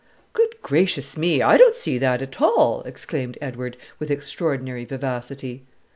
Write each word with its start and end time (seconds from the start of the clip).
"Good 0.33 0.63
gracious 0.63 1.15
me! 1.15 1.43
I 1.43 1.57
don't 1.57 1.75
see 1.75 1.99
that 1.99 2.23
at 2.23 2.41
all," 2.41 2.81
exclaimed 2.87 3.37
Edward 3.39 3.77
with 3.99 4.09
extraordinary 4.09 4.83
vivacity. 4.83 5.61